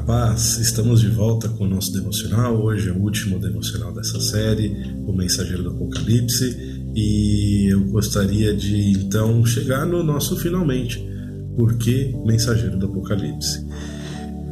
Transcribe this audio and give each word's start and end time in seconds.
paz, 0.00 0.58
estamos 0.58 1.00
de 1.00 1.08
volta 1.08 1.48
com 1.48 1.64
o 1.64 1.68
nosso 1.68 1.92
devocional. 1.92 2.62
Hoje 2.62 2.88
é 2.88 2.92
o 2.92 2.98
último 2.98 3.38
devocional 3.38 3.92
dessa 3.92 4.20
série, 4.20 4.94
O 5.06 5.12
Mensageiro 5.12 5.62
do 5.62 5.70
Apocalipse, 5.70 6.56
e 6.94 7.72
eu 7.72 7.84
gostaria 7.86 8.54
de 8.54 8.92
então 8.92 9.44
chegar 9.44 9.86
no 9.86 10.02
nosso 10.02 10.36
finalmente. 10.36 11.04
Por 11.56 11.76
que 11.76 12.14
Mensageiro 12.24 12.78
do 12.78 12.86
Apocalipse? 12.86 13.66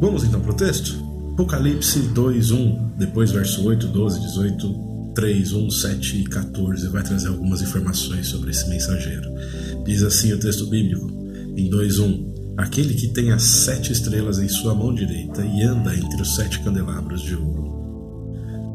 Vamos 0.00 0.24
então 0.24 0.40
para 0.40 0.52
o 0.52 0.56
texto? 0.56 0.94
Apocalipse 1.32 2.00
2, 2.00 2.50
1, 2.50 2.90
depois 2.98 3.30
verso 3.30 3.64
8, 3.64 3.88
12, 3.88 4.20
18, 4.20 5.12
3, 5.14 5.52
1, 5.52 5.70
7 5.70 6.20
e 6.20 6.24
14 6.24 6.88
vai 6.88 7.02
trazer 7.02 7.28
algumas 7.28 7.62
informações 7.62 8.26
sobre 8.26 8.50
esse 8.50 8.68
mensageiro. 8.68 9.30
Diz 9.84 10.02
assim 10.02 10.32
o 10.32 10.38
texto 10.38 10.66
bíblico, 10.66 11.10
em 11.56 11.68
2, 11.70 11.98
1. 11.98 12.29
Aquele 12.56 12.94
que 12.94 13.08
tem 13.08 13.32
as 13.32 13.42
sete 13.42 13.92
estrelas 13.92 14.38
em 14.38 14.48
sua 14.48 14.74
mão 14.74 14.94
direita 14.94 15.44
e 15.44 15.62
anda 15.62 15.94
entre 15.94 16.20
os 16.20 16.34
sete 16.34 16.60
candelabros 16.60 17.22
de 17.22 17.34
ouro. 17.34 17.70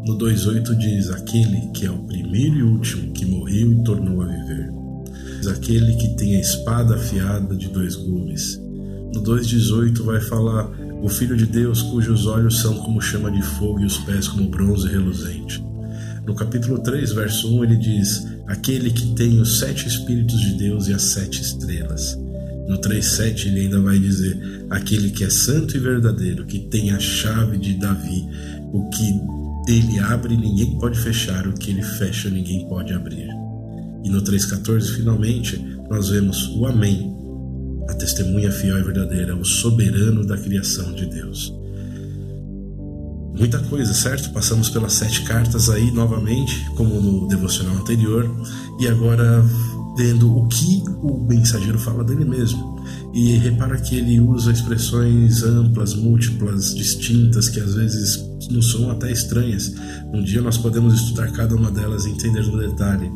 No 0.05 0.17
2,8 0.17 0.75
diz: 0.77 1.09
Aquele 1.09 1.67
que 1.73 1.85
é 1.85 1.91
o 1.91 2.03
primeiro 2.03 2.57
e 2.57 2.63
último 2.63 3.11
que 3.11 3.25
morreu 3.25 3.71
e 3.71 3.83
tornou 3.83 4.21
a 4.21 4.25
viver. 4.25 4.71
Aquele 5.51 5.95
que 5.95 6.15
tem 6.15 6.35
a 6.35 6.39
espada 6.39 6.95
afiada 6.95 7.55
de 7.55 7.67
dois 7.69 7.95
gumes. 7.95 8.59
No 9.13 9.21
2,18 9.21 10.03
vai 10.03 10.21
falar: 10.21 10.69
O 11.01 11.09
Filho 11.09 11.35
de 11.35 11.45
Deus, 11.45 11.81
cujos 11.81 12.27
olhos 12.27 12.59
são 12.59 12.75
como 12.77 13.01
chama 13.01 13.31
de 13.31 13.41
fogo 13.41 13.79
e 13.79 13.85
os 13.85 13.97
pés 13.99 14.27
como 14.27 14.49
bronze 14.49 14.87
reluzente. 14.87 15.63
No 16.25 16.33
capítulo 16.33 16.79
3, 16.79 17.11
verso 17.13 17.55
1, 17.55 17.63
ele 17.63 17.77
diz: 17.77 18.27
Aquele 18.47 18.91
que 18.91 19.13
tem 19.15 19.39
os 19.39 19.59
sete 19.59 19.87
Espíritos 19.87 20.39
de 20.39 20.53
Deus 20.53 20.87
e 20.87 20.93
as 20.93 21.01
sete 21.01 21.41
estrelas. 21.41 22.17
No 22.67 22.77
3,7 22.79 23.47
ele 23.47 23.61
ainda 23.61 23.79
vai 23.79 23.99
dizer: 23.99 24.65
aquele 24.69 25.11
que 25.11 25.23
é 25.23 25.29
santo 25.29 25.77
e 25.77 25.79
verdadeiro, 25.79 26.45
que 26.45 26.59
tem 26.59 26.91
a 26.91 26.99
chave 26.99 27.57
de 27.57 27.75
Davi, 27.75 28.27
o 28.73 28.89
que 28.89 29.21
ele 29.67 29.99
abre 29.99 30.35
ninguém 30.35 30.77
pode 30.79 30.99
fechar, 30.99 31.47
o 31.47 31.53
que 31.53 31.71
ele 31.71 31.83
fecha 31.83 32.29
ninguém 32.29 32.67
pode 32.67 32.93
abrir. 32.93 33.29
E 34.03 34.09
no 34.09 34.21
3,14 34.21 34.95
finalmente 34.95 35.59
nós 35.89 36.09
vemos 36.09 36.47
o 36.55 36.65
Amém, 36.65 37.15
a 37.87 37.93
testemunha 37.93 38.51
fiel 38.51 38.79
e 38.79 38.83
verdadeira, 38.83 39.35
o 39.35 39.45
soberano 39.45 40.25
da 40.25 40.37
criação 40.37 40.93
de 40.93 41.05
Deus. 41.05 41.53
Muita 43.37 43.59
coisa, 43.59 43.93
certo? 43.93 44.31
Passamos 44.31 44.69
pelas 44.69 44.93
sete 44.93 45.23
cartas 45.23 45.69
aí 45.69 45.91
novamente, 45.91 46.65
como 46.75 47.01
no 47.01 47.27
devocional 47.27 47.75
anterior, 47.75 48.29
e 48.79 48.87
agora 48.87 49.43
vendo 49.95 50.37
o 50.37 50.47
que 50.47 50.83
o 51.01 51.25
mensageiro 51.27 51.79
fala 51.79 52.03
dele 52.03 52.25
mesmo. 52.25 52.75
E 53.13 53.37
repara 53.37 53.77
que 53.77 53.95
ele 53.95 54.19
usa 54.19 54.51
expressões 54.51 55.43
amplas, 55.43 55.93
múltiplas, 55.93 56.75
distintas, 56.75 57.47
que 57.47 57.59
às 57.59 57.75
vezes 57.75 58.23
nos 58.51 58.71
são 58.71 58.91
até 58.91 59.11
estranhas. 59.11 59.73
Um 60.13 60.23
dia 60.23 60.41
nós 60.41 60.57
podemos 60.57 60.93
estudar 60.93 61.31
cada 61.31 61.55
uma 61.55 61.71
delas 61.71 62.05
e 62.05 62.09
entender 62.09 62.45
no 62.45 62.57
detalhe. 62.57 63.11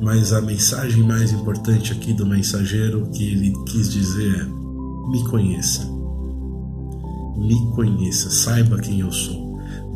Mas 0.00 0.32
a 0.32 0.40
mensagem 0.40 1.02
mais 1.02 1.32
importante 1.32 1.92
aqui 1.92 2.12
do 2.12 2.26
mensageiro 2.26 3.10
que 3.10 3.24
ele 3.24 3.52
quis 3.66 3.90
dizer 3.90 4.40
é: 4.40 4.44
me 5.10 5.24
conheça. 5.28 5.88
Me 7.36 7.54
conheça, 7.74 8.30
saiba 8.30 8.78
quem 8.78 9.00
eu 9.00 9.12
sou. 9.12 9.49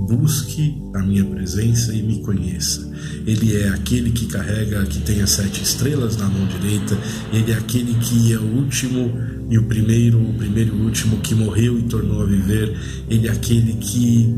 Busque 0.08 0.82
a 0.94 1.02
minha 1.02 1.24
presença 1.24 1.94
e 1.94 2.02
me 2.02 2.20
conheça. 2.20 2.90
Ele 3.26 3.56
é 3.56 3.68
aquele 3.68 4.10
que 4.10 4.26
carrega, 4.26 4.84
que 4.86 5.00
tem 5.00 5.22
as 5.22 5.30
sete 5.30 5.62
estrelas 5.62 6.16
na 6.16 6.28
mão 6.28 6.46
direita. 6.46 6.98
Ele 7.32 7.52
é 7.52 7.54
aquele 7.54 7.94
que 7.94 8.32
é 8.32 8.38
o 8.38 8.56
último 8.56 9.12
e 9.48 9.58
o 9.58 9.64
primeiro, 9.64 10.20
o 10.20 10.34
primeiro 10.34 10.74
e 10.74 10.80
o 10.80 10.84
último 10.84 11.18
que 11.18 11.34
morreu 11.34 11.78
e 11.78 11.82
tornou 11.82 12.22
a 12.22 12.26
viver. 12.26 12.76
Ele 13.08 13.28
é 13.28 13.30
aquele 13.30 13.74
que 13.74 14.34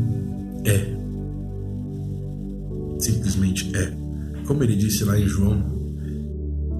é. 0.65 0.97
Simplesmente 2.99 3.69
é. 3.75 3.93
Como 4.45 4.63
ele 4.63 4.75
disse 4.75 5.03
lá 5.03 5.19
em 5.19 5.27
João, 5.27 5.61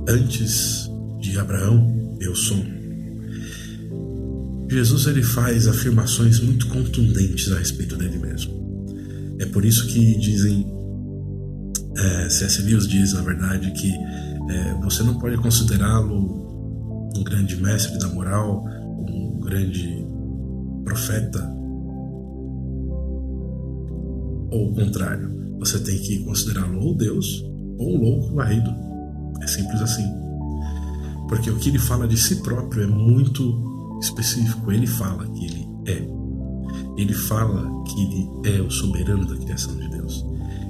antes 0.07 0.89
de 1.19 1.37
Abraão, 1.37 2.17
eu 2.19 2.35
sou. 2.35 2.76
Jesus 4.69 5.07
ele 5.07 5.23
faz 5.23 5.67
afirmações 5.67 6.39
muito 6.39 6.67
contundentes 6.67 7.51
a 7.51 7.59
respeito 7.59 7.95
dele 7.95 8.17
mesmo. 8.17 8.57
É 9.39 9.45
por 9.45 9.63
isso 9.63 9.87
que 9.87 10.17
dizem, 10.19 10.65
é, 11.97 12.29
C.S. 12.29 12.61
Lewis 12.63 12.87
diz, 12.87 13.13
na 13.13 13.21
verdade, 13.21 13.71
que 13.71 13.91
é, 14.49 14.73
você 14.83 15.03
não 15.03 15.17
pode 15.19 15.37
considerá-lo 15.37 17.11
um 17.15 17.23
grande 17.23 17.55
mestre 17.57 17.97
da 17.99 18.07
moral, 18.09 18.65
um 19.09 19.39
grande 19.39 20.05
profeta, 20.83 21.57
ou 24.51 24.71
o 24.71 24.75
contrário. 24.75 25.35
Você 25.59 25.79
tem 25.79 25.97
que 25.99 26.19
considerá-lo 26.23 26.79
ou 26.79 26.95
Deus 26.95 27.43
ou 27.77 27.95
um 27.95 28.01
louco 28.01 28.35
varrido. 28.35 28.69
É 29.41 29.47
simples 29.47 29.81
assim. 29.81 30.07
Porque 31.27 31.49
o 31.49 31.57
que 31.57 31.69
ele 31.69 31.79
fala 31.79 32.07
de 32.07 32.17
si 32.17 32.37
próprio 32.37 32.83
é 32.83 32.87
muito 32.87 33.76
específico. 34.01 34.71
Ele 34.71 34.87
fala 34.87 35.27
que 35.27 35.45
ele 35.45 35.67
é 35.85 36.17
ele 36.97 37.13
fala 37.13 37.71
que 37.83 38.01
ele 38.01 38.57
é 38.57 38.61
o 38.61 38.71
soberano 38.71 39.25
da 39.25 39.37
criação 39.37 39.75
de 39.75 39.87
Deus. 39.87 40.25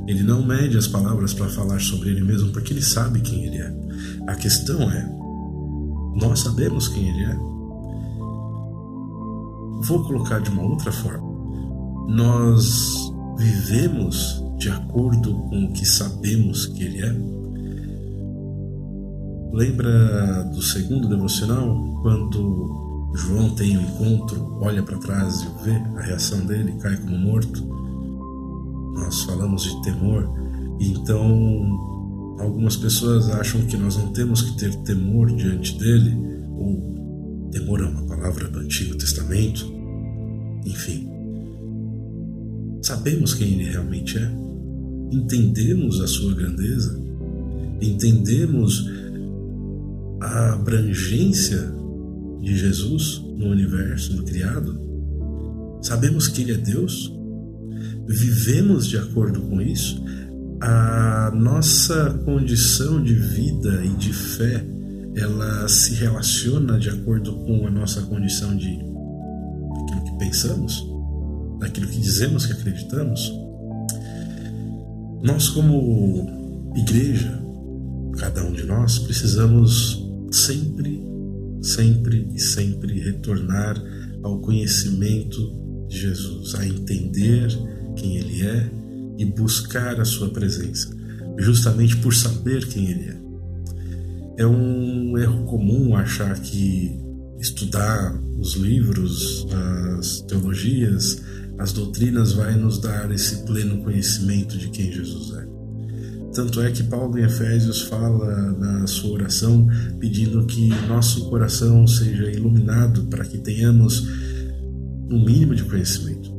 Ele 0.06 0.24
não 0.24 0.46
mede 0.46 0.78
as 0.78 0.88
palavras 0.88 1.34
para 1.34 1.48
falar 1.48 1.80
sobre 1.80 2.10
ele 2.10 2.24
mesmo 2.24 2.52
porque 2.52 2.74
ele 2.74 2.82
sabe 2.82 3.22
quem 3.22 3.46
ele 3.46 3.58
é. 3.58 3.74
A 4.28 4.36
questão 4.36 4.82
é: 4.92 5.10
nós 6.20 6.42
sabemos 6.42 6.90
quem 6.90 7.08
ele 7.08 7.24
é? 7.24 7.36
Vou 9.84 10.04
colocar 10.06 10.40
de 10.40 10.50
uma 10.50 10.64
outra 10.64 10.92
forma. 10.92 11.26
Nós 12.10 13.10
vivemos 13.38 14.44
de 14.58 14.70
acordo 14.70 15.34
com 15.34 15.66
o 15.66 15.72
que 15.72 15.86
sabemos 15.86 16.66
que 16.66 16.84
ele 16.84 17.02
é? 17.04 17.38
Lembra 19.54 20.44
do 20.46 20.62
segundo 20.62 21.08
devocional, 21.08 22.00
quando 22.02 22.87
João 23.14 23.50
tem 23.56 23.78
um 23.78 23.82
encontro, 23.82 24.58
olha 24.62 24.84
para 24.84 24.98
trás 24.98 25.42
e 25.42 25.64
vê 25.64 25.76
a 25.98 26.02
reação 26.02 26.46
dele, 26.46 26.74
cai 26.80 26.96
como 26.98 27.18
morto. 27.18 27.66
Nós 28.96 29.24
falamos 29.24 29.64
de 29.64 29.82
temor, 29.82 30.30
então 30.80 32.38
algumas 32.40 32.76
pessoas 32.76 33.30
acham 33.30 33.62
que 33.62 33.78
nós 33.78 33.98
não 33.98 34.12
temos 34.12 34.42
que 34.42 34.58
ter 34.58 34.76
temor 34.84 35.28
diante 35.36 35.78
dele, 35.78 36.16
ou 36.58 37.50
temor 37.52 37.82
é 37.82 37.86
uma 37.86 38.04
palavra 38.04 38.48
do 38.48 38.60
Antigo 38.60 38.98
Testamento. 38.98 39.66
Enfim, 40.66 41.10
sabemos 42.82 43.34
quem 43.34 43.54
ele 43.54 43.72
realmente 43.72 44.18
é, 44.18 44.32
entendemos 45.12 46.02
a 46.02 46.08
sua 46.08 46.34
grandeza, 46.34 47.00
entendemos 47.82 48.90
a 50.20 50.54
abrangência 50.54 51.74
de 52.42 52.58
Jesus 52.58 53.22
no 53.38 53.48
universo, 53.48 54.16
no 54.16 54.24
criado? 54.24 54.80
Sabemos 55.82 56.28
que 56.28 56.42
Ele 56.42 56.54
é 56.54 56.58
Deus? 56.58 57.14
Vivemos 58.08 58.88
de 58.88 58.98
acordo 58.98 59.42
com 59.42 59.62
isso? 59.62 60.04
A 60.62 61.32
nossa 61.36 62.20
condição 62.26 63.04
de 63.04 63.14
vida 63.14 63.86
e 63.86 63.90
de 63.90 64.12
fé 64.14 64.66
ela 65.16 65.68
se 65.68 65.96
relaciona 65.96 66.80
de 66.80 66.90
acordo 66.90 67.34
com 67.38 67.66
a 67.66 67.72
nossa 67.72 68.02
condição 68.04 68.56
de 68.56 68.70
aquilo 68.70 70.04
que 70.06 70.18
pensamos, 70.20 70.86
daquilo 71.60 71.88
que 71.88 72.00
dizemos 72.00 72.46
que 72.46 72.54
acreditamos? 72.54 73.34
Nós, 75.24 75.50
como 75.50 76.72
igreja, 76.76 77.42
cada 78.18 78.44
um 78.44 78.54
de 78.54 78.64
nós, 78.64 79.00
precisamos 79.00 80.06
sempre 80.32 81.02
sempre 81.68 82.28
e 82.34 82.40
sempre 82.40 83.00
retornar 83.00 83.82
ao 84.24 84.40
conhecimento 84.40 85.38
de 85.88 86.00
Jesus, 86.00 86.56
a 86.56 86.66
entender 86.66 87.48
quem 87.96 88.18
Ele 88.18 88.46
é 88.46 88.72
e 89.18 89.26
buscar 89.26 90.00
a 90.00 90.06
Sua 90.06 90.30
presença, 90.30 90.90
justamente 91.38 91.98
por 91.98 92.14
saber 92.14 92.68
quem 92.68 92.90
Ele 92.90 93.10
é. 93.10 93.18
É 94.40 94.48
um 94.48 95.18
erro 95.18 95.46
comum 95.46 95.96
achar 95.96 96.40
que 96.40 96.92
estudar 97.40 98.20
os 98.40 98.56
livros, 98.56 99.48
as 100.00 100.22
teologias, 100.22 101.22
as 101.58 101.74
doutrinas 101.74 102.34
vai 102.34 102.56
nos 102.56 102.80
dar 102.80 103.12
esse 103.12 103.44
pleno 103.46 103.84
conhecimento 103.84 104.58
de 104.58 104.70
quem 104.70 104.92
Jesus 104.92 105.34
é. 105.38 105.57
Tanto 106.38 106.62
é 106.62 106.72
que 106.72 106.84
Paulo 106.84 107.18
em 107.18 107.24
Efésios 107.24 107.82
fala 107.82 108.52
na 108.52 108.86
sua 108.86 109.14
oração 109.14 109.68
pedindo 110.00 110.46
que 110.46 110.70
nosso 110.88 111.28
coração 111.32 111.88
seja 111.88 112.30
iluminado 112.30 113.06
para 113.06 113.26
que 113.26 113.40
tenhamos 113.40 114.08
um 115.10 115.26
mínimo 115.26 115.56
de 115.56 115.64
conhecimento. 115.64 116.32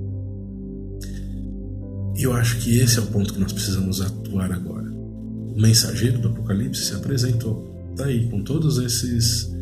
E 2.16 2.22
eu 2.22 2.32
acho 2.32 2.58
que 2.58 2.78
esse 2.78 2.96
é 2.96 3.02
o 3.02 3.06
ponto 3.06 3.34
que 3.34 3.40
nós 3.40 3.52
precisamos 3.52 4.00
atuar 4.00 4.52
agora. 4.52 4.88
O 4.88 5.60
mensageiro 5.60 6.20
do 6.20 6.28
Apocalipse 6.28 6.84
se 6.84 6.94
apresentou, 6.94 7.90
está 7.90 8.04
aí, 8.04 8.28
com 8.30 8.44
todos 8.44 8.78
esses 8.78 9.52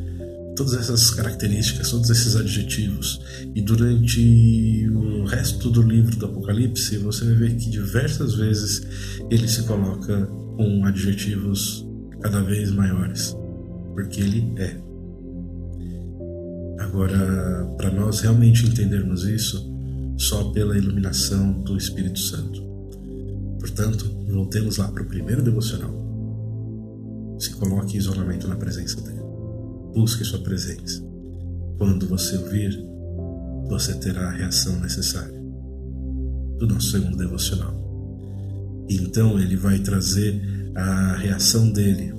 todas 0.56 0.74
essas 0.74 1.10
características, 1.10 1.90
todos 1.90 2.10
esses 2.10 2.34
adjetivos. 2.34 3.20
E 3.54 3.60
durante 3.60 4.88
o 4.90 5.24
resto 5.24 5.70
do 5.70 5.82
livro 5.82 6.16
do 6.16 6.26
Apocalipse, 6.26 6.96
você 6.98 7.24
vai 7.26 7.34
ver 7.34 7.56
que 7.56 7.70
diversas 7.70 8.34
vezes 8.34 8.82
ele 9.30 9.46
se 9.46 9.62
coloca 9.64 10.26
com 10.56 10.84
adjetivos 10.84 11.86
cada 12.20 12.40
vez 12.40 12.70
maiores, 12.72 13.36
porque 13.94 14.20
ele 14.20 14.52
é. 14.56 14.76
Agora, 16.82 17.66
para 17.76 17.90
nós 17.90 18.20
realmente 18.20 18.66
entendermos 18.66 19.24
isso, 19.24 19.72
só 20.16 20.44
pela 20.44 20.78
iluminação 20.78 21.52
do 21.62 21.76
Espírito 21.76 22.18
Santo. 22.18 22.62
Portanto, 23.60 24.10
voltemos 24.28 24.78
lá 24.78 24.88
para 24.88 25.02
o 25.02 25.06
primeiro 25.06 25.42
devocional. 25.42 25.94
Se 27.38 27.50
coloque 27.50 27.96
em 27.96 27.98
isolamento 27.98 28.48
na 28.48 28.56
presença 28.56 28.98
dele. 29.02 29.25
Busque 29.96 30.22
sua 30.26 30.40
presença. 30.40 31.02
Quando 31.78 32.06
você 32.06 32.36
ouvir, 32.36 32.78
você 33.66 33.94
terá 33.94 34.28
a 34.28 34.30
reação 34.30 34.78
necessária 34.78 35.40
do 36.58 36.66
nosso 36.66 36.90
segundo 36.90 37.16
devocional. 37.16 37.74
Então 38.90 39.40
ele 39.40 39.56
vai 39.56 39.78
trazer 39.78 40.38
a 40.74 41.16
reação 41.16 41.72
dele 41.72 42.12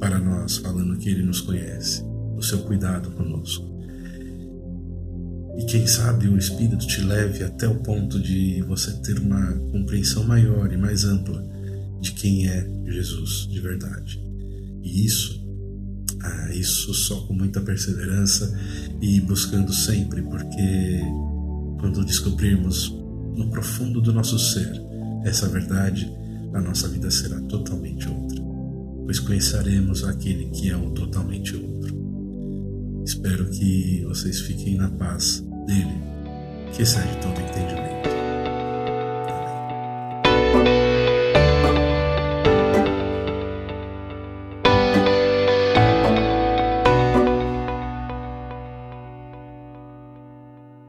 para 0.00 0.18
nós, 0.18 0.56
falando 0.56 0.96
que 0.96 1.10
ele 1.10 1.22
nos 1.22 1.42
conhece, 1.42 2.02
o 2.34 2.42
seu 2.42 2.60
cuidado 2.60 3.10
conosco. 3.10 3.62
E 5.58 5.66
quem 5.66 5.86
sabe 5.86 6.28
o 6.28 6.38
Espírito 6.38 6.86
te 6.86 7.02
leve 7.02 7.44
até 7.44 7.68
o 7.68 7.74
ponto 7.82 8.18
de 8.18 8.62
você 8.62 8.90
ter 9.02 9.18
uma 9.18 9.52
compreensão 9.70 10.24
maior 10.24 10.72
e 10.72 10.78
mais 10.78 11.04
ampla 11.04 11.44
de 12.00 12.12
quem 12.12 12.48
é 12.48 12.66
Jesus 12.86 13.46
de 13.46 13.60
verdade. 13.60 14.18
E 14.82 15.04
isso 15.04 15.46
ah, 16.28 16.54
isso 16.54 16.92
só 16.92 17.20
com 17.22 17.34
muita 17.34 17.60
perseverança 17.60 18.58
e 19.00 19.20
buscando 19.20 19.72
sempre, 19.72 20.22
porque 20.22 21.00
quando 21.80 22.04
descobrirmos 22.04 22.90
no 23.36 23.48
profundo 23.50 24.00
do 24.00 24.12
nosso 24.12 24.38
ser 24.38 24.70
essa 25.24 25.48
verdade, 25.48 26.10
a 26.52 26.60
nossa 26.60 26.88
vida 26.88 27.10
será 27.10 27.40
totalmente 27.42 28.08
outra, 28.08 28.42
pois 29.04 29.18
conheceremos 29.18 30.04
aquele 30.04 30.46
que 30.46 30.70
é 30.70 30.76
o 30.76 30.90
totalmente 30.90 31.54
outro. 31.54 33.02
Espero 33.04 33.48
que 33.50 34.04
vocês 34.06 34.40
fiquem 34.40 34.76
na 34.76 34.90
paz 34.90 35.44
dele, 35.66 36.00
que 36.74 36.82
excede 36.82 37.16
todo 37.20 37.40
entendimento. 37.40 37.87